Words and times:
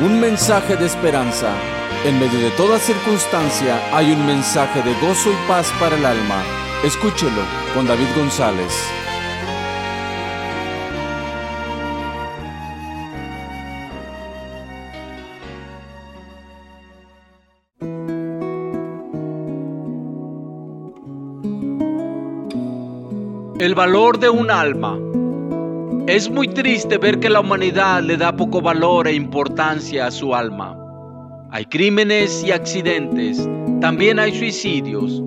un 0.00 0.20
mensaje 0.20 0.76
de 0.76 0.86
esperanza. 0.86 1.54
En 2.04 2.18
medio 2.20 2.38
de 2.38 2.50
toda 2.50 2.78
circunstancia 2.78 3.80
hay 3.96 4.12
un 4.12 4.26
mensaje 4.26 4.82
de 4.82 4.92
gozo 5.00 5.30
y 5.30 5.48
paz 5.48 5.72
para 5.80 5.96
el 5.96 6.04
alma. 6.04 6.42
Escúchelo 6.84 7.42
con 7.74 7.86
David 7.86 8.08
González. 8.14 8.72
El 23.58 23.74
valor 23.74 24.18
de 24.18 24.28
un 24.28 24.50
alma. 24.50 25.05
Es 26.06 26.30
muy 26.30 26.46
triste 26.46 26.98
ver 26.98 27.18
que 27.18 27.28
la 27.28 27.40
humanidad 27.40 28.00
le 28.00 28.16
da 28.16 28.36
poco 28.36 28.60
valor 28.60 29.08
e 29.08 29.14
importancia 29.14 30.06
a 30.06 30.12
su 30.12 30.36
alma. 30.36 30.78
Hay 31.50 31.64
crímenes 31.64 32.44
y 32.44 32.52
accidentes, 32.52 33.48
también 33.80 34.20
hay 34.20 34.32
suicidios. 34.32 35.20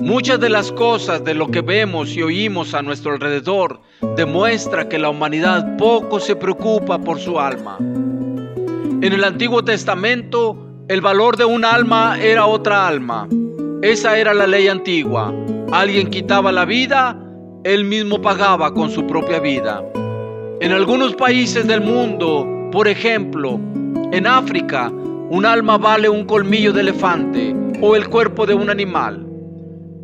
Muchas 0.00 0.40
de 0.40 0.48
las 0.48 0.72
cosas 0.72 1.22
de 1.22 1.34
lo 1.34 1.46
que 1.52 1.60
vemos 1.60 2.16
y 2.16 2.22
oímos 2.22 2.74
a 2.74 2.82
nuestro 2.82 3.12
alrededor 3.12 3.80
demuestra 4.16 4.88
que 4.88 4.98
la 4.98 5.08
humanidad 5.08 5.76
poco 5.76 6.18
se 6.18 6.34
preocupa 6.34 6.98
por 6.98 7.20
su 7.20 7.38
alma. 7.38 7.76
En 7.78 9.12
el 9.12 9.22
Antiguo 9.22 9.62
Testamento, 9.62 10.66
el 10.88 11.00
valor 11.00 11.36
de 11.36 11.44
un 11.44 11.64
alma 11.64 12.18
era 12.20 12.44
otra 12.46 12.88
alma. 12.88 13.28
Esa 13.82 14.18
era 14.18 14.34
la 14.34 14.48
ley 14.48 14.66
antigua. 14.66 15.32
Alguien 15.70 16.10
quitaba 16.10 16.50
la 16.50 16.64
vida, 16.64 17.16
él 17.62 17.84
mismo 17.84 18.20
pagaba 18.20 18.74
con 18.74 18.90
su 18.90 19.06
propia 19.06 19.38
vida. 19.38 19.84
En 20.60 20.72
algunos 20.72 21.14
países 21.14 21.66
del 21.66 21.80
mundo, 21.80 22.46
por 22.72 22.88
ejemplo, 22.88 23.60
en 24.12 24.26
África, 24.26 24.90
un 25.30 25.46
alma 25.46 25.78
vale 25.78 26.08
un 26.08 26.24
colmillo 26.24 26.72
de 26.72 26.80
elefante 26.80 27.54
o 27.80 27.94
el 27.94 28.08
cuerpo 28.08 28.44
de 28.46 28.54
un 28.54 28.68
animal. 28.68 29.24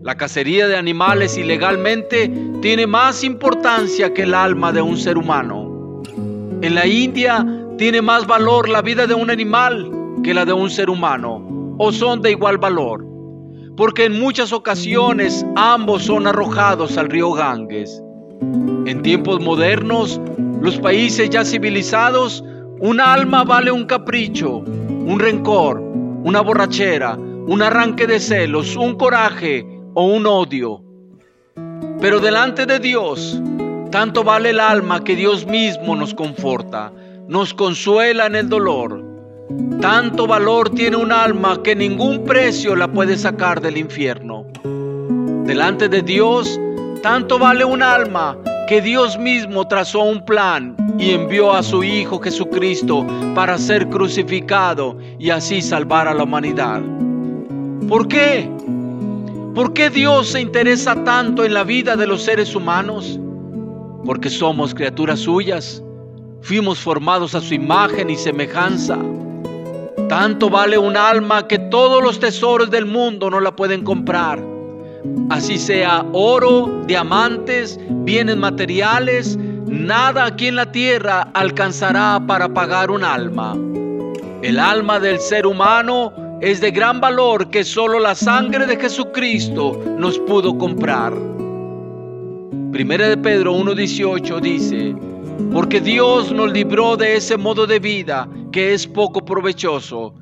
La 0.02 0.14
cacería 0.14 0.68
de 0.68 0.76
animales 0.76 1.36
ilegalmente 1.36 2.30
tiene 2.62 2.86
más 2.86 3.24
importancia 3.24 4.12
que 4.14 4.22
el 4.22 4.34
alma 4.34 4.70
de 4.70 4.82
un 4.82 4.96
ser 4.96 5.18
humano. 5.18 6.02
En 6.62 6.74
la 6.74 6.86
India 6.86 7.44
tiene 7.78 8.00
más 8.00 8.26
valor 8.26 8.68
la 8.68 8.82
vida 8.82 9.06
de 9.06 9.14
un 9.14 9.30
animal 9.30 9.90
que 10.22 10.34
la 10.34 10.44
de 10.44 10.52
un 10.52 10.70
ser 10.70 10.88
humano, 10.88 11.76
o 11.78 11.90
son 11.90 12.22
de 12.22 12.30
igual 12.30 12.58
valor 12.58 13.14
porque 13.76 14.04
en 14.04 14.18
muchas 14.18 14.52
ocasiones 14.52 15.44
ambos 15.56 16.04
son 16.04 16.26
arrojados 16.26 16.96
al 16.96 17.08
río 17.10 17.32
Ganges. 17.32 18.00
En 18.86 19.02
tiempos 19.02 19.40
modernos, 19.40 20.20
los 20.60 20.78
países 20.78 21.30
ya 21.30 21.44
civilizados, 21.44 22.44
un 22.80 23.00
alma 23.00 23.44
vale 23.44 23.70
un 23.70 23.84
capricho, 23.84 24.58
un 24.58 25.18
rencor, 25.18 25.80
una 25.80 26.40
borrachera, 26.40 27.16
un 27.16 27.62
arranque 27.62 28.06
de 28.06 28.20
celos, 28.20 28.76
un 28.76 28.96
coraje 28.96 29.66
o 29.94 30.06
un 30.06 30.26
odio. 30.26 30.82
Pero 32.00 32.20
delante 32.20 32.66
de 32.66 32.78
Dios, 32.78 33.40
tanto 33.90 34.24
vale 34.24 34.50
el 34.50 34.60
alma 34.60 35.02
que 35.04 35.16
Dios 35.16 35.46
mismo 35.46 35.96
nos 35.96 36.14
conforta, 36.14 36.92
nos 37.28 37.54
consuela 37.54 38.26
en 38.26 38.36
el 38.36 38.48
dolor 38.48 39.14
tanto 39.80 40.26
valor 40.26 40.70
tiene 40.70 40.96
un 40.96 41.12
alma 41.12 41.62
que 41.62 41.76
ningún 41.76 42.24
precio 42.24 42.74
la 42.74 42.88
puede 42.88 43.18
sacar 43.18 43.60
del 43.60 43.76
infierno. 43.76 44.46
Delante 45.44 45.88
de 45.90 46.00
Dios, 46.00 46.58
tanto 47.04 47.38
vale 47.38 47.66
un 47.66 47.82
alma 47.82 48.38
que 48.66 48.80
Dios 48.80 49.18
mismo 49.18 49.68
trazó 49.68 50.04
un 50.04 50.24
plan 50.24 50.74
y 50.98 51.10
envió 51.10 51.52
a 51.52 51.62
su 51.62 51.84
Hijo 51.84 52.18
Jesucristo 52.18 53.06
para 53.34 53.58
ser 53.58 53.90
crucificado 53.90 54.96
y 55.18 55.28
así 55.28 55.60
salvar 55.60 56.08
a 56.08 56.14
la 56.14 56.24
humanidad. 56.24 56.80
¿Por 57.90 58.08
qué? 58.08 58.48
¿Por 59.54 59.74
qué 59.74 59.90
Dios 59.90 60.28
se 60.28 60.40
interesa 60.40 61.04
tanto 61.04 61.44
en 61.44 61.52
la 61.52 61.62
vida 61.62 61.94
de 61.94 62.06
los 62.06 62.22
seres 62.22 62.54
humanos? 62.54 63.20
Porque 64.06 64.30
somos 64.30 64.74
criaturas 64.74 65.20
suyas, 65.20 65.82
fuimos 66.40 66.78
formados 66.78 67.34
a 67.34 67.42
su 67.42 67.52
imagen 67.52 68.08
y 68.08 68.16
semejanza. 68.16 68.96
Tanto 70.08 70.48
vale 70.48 70.78
un 70.78 70.96
alma 70.96 71.46
que 71.48 71.58
todos 71.58 72.02
los 72.02 72.18
tesoros 72.18 72.70
del 72.70 72.86
mundo 72.86 73.28
no 73.28 73.40
la 73.40 73.54
pueden 73.54 73.84
comprar. 73.84 74.53
Así 75.30 75.58
sea 75.58 76.04
oro, 76.12 76.82
diamantes, 76.86 77.78
bienes 77.88 78.36
materiales, 78.36 79.36
nada 79.66 80.26
aquí 80.26 80.48
en 80.48 80.56
la 80.56 80.70
tierra 80.70 81.28
alcanzará 81.34 82.22
para 82.26 82.48
pagar 82.48 82.90
un 82.90 83.04
alma. 83.04 83.56
El 84.42 84.58
alma 84.58 85.00
del 85.00 85.18
ser 85.18 85.46
humano 85.46 86.12
es 86.40 86.60
de 86.60 86.70
gran 86.70 87.00
valor 87.00 87.48
que 87.48 87.64
solo 87.64 87.98
la 87.98 88.14
sangre 88.14 88.66
de 88.66 88.76
Jesucristo 88.76 89.80
nos 89.98 90.18
pudo 90.18 90.56
comprar. 90.58 91.14
Primera 92.70 93.08
de 93.08 93.16
Pedro 93.16 93.54
1.18 93.54 94.40
dice, 94.40 94.94
porque 95.52 95.80
Dios 95.80 96.32
nos 96.32 96.52
libró 96.52 96.96
de 96.96 97.16
ese 97.16 97.36
modo 97.36 97.66
de 97.66 97.78
vida 97.78 98.28
que 98.52 98.74
es 98.74 98.86
poco 98.86 99.24
provechoso 99.24 100.14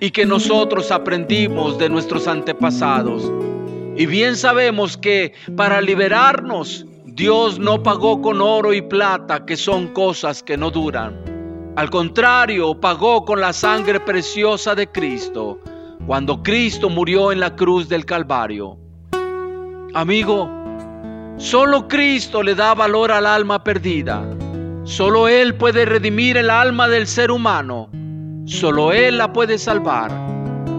y 0.00 0.10
que 0.10 0.24
nosotros 0.24 0.90
aprendimos 0.90 1.78
de 1.78 1.88
nuestros 1.88 2.28
antepasados. 2.28 3.30
Y 3.96 4.06
bien 4.06 4.36
sabemos 4.36 4.96
que 4.96 5.34
para 5.56 5.80
liberarnos 5.80 6.84
Dios 7.04 7.60
no 7.60 7.80
pagó 7.82 8.20
con 8.20 8.40
oro 8.40 8.72
y 8.72 8.82
plata, 8.82 9.46
que 9.46 9.56
son 9.56 9.88
cosas 9.88 10.42
que 10.42 10.56
no 10.56 10.70
duran. 10.70 11.16
Al 11.76 11.88
contrario, 11.90 12.80
pagó 12.80 13.24
con 13.24 13.40
la 13.40 13.52
sangre 13.52 14.00
preciosa 14.00 14.74
de 14.74 14.88
Cristo, 14.88 15.60
cuando 16.06 16.42
Cristo 16.42 16.90
murió 16.90 17.30
en 17.30 17.38
la 17.38 17.54
cruz 17.54 17.88
del 17.88 18.04
Calvario. 18.04 18.76
Amigo, 19.94 20.50
solo 21.36 21.86
Cristo 21.86 22.42
le 22.42 22.56
da 22.56 22.74
valor 22.74 23.12
al 23.12 23.26
alma 23.26 23.62
perdida. 23.62 24.24
Solo 24.82 25.28
Él 25.28 25.54
puede 25.54 25.84
redimir 25.84 26.36
el 26.36 26.50
alma 26.50 26.88
del 26.88 27.06
ser 27.06 27.30
humano. 27.30 27.88
Solo 28.44 28.92
Él 28.92 29.18
la 29.18 29.32
puede 29.32 29.56
salvar. 29.56 30.10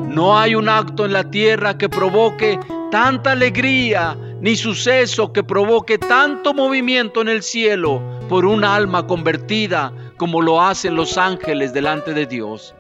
No 0.10 0.38
hay 0.38 0.54
un 0.54 0.68
acto 0.68 1.06
en 1.06 1.14
la 1.14 1.24
tierra 1.30 1.78
que 1.78 1.90
provoque 1.90 2.60
tanta 2.92 3.32
alegría, 3.32 4.18
ni 4.42 4.56
suceso 4.56 5.32
que 5.34 5.44
provoque 5.44 5.98
tanto 5.98 6.54
movimiento 6.54 7.22
en 7.22 7.30
el 7.30 7.44
cielo 7.44 8.02
por 8.30 8.46
un 8.46 8.64
alma 8.64 9.08
convertida 9.08 9.92
como 10.18 10.42
lo 10.42 10.62
hacen 10.62 10.96
los 10.96 11.18
ángeles 11.18 11.74
delante 11.74 12.14
de 12.14 12.26
Dios. 12.26 12.76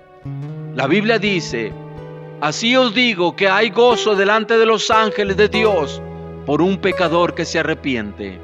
La 0.75 0.87
Biblia 0.87 1.19
dice, 1.19 1.71
así 2.41 2.75
os 2.75 2.93
digo 2.93 3.35
que 3.35 3.47
hay 3.47 3.69
gozo 3.69 4.15
delante 4.15 4.57
de 4.57 4.65
los 4.65 4.89
ángeles 4.91 5.37
de 5.37 5.49
Dios 5.49 6.01
por 6.45 6.61
un 6.61 6.77
pecador 6.77 7.33
que 7.33 7.45
se 7.45 7.59
arrepiente. 7.59 8.39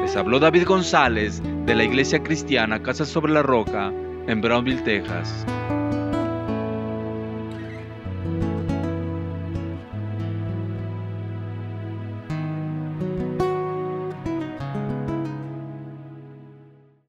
Les 0.00 0.16
habló 0.16 0.38
David 0.38 0.66
González 0.66 1.42
de 1.66 1.74
la 1.74 1.84
Iglesia 1.84 2.22
Cristiana 2.22 2.82
Casa 2.82 3.04
sobre 3.04 3.32
la 3.32 3.42
Roca 3.42 3.92
en 4.26 4.40
Brownville, 4.40 4.82
Texas. 4.82 5.46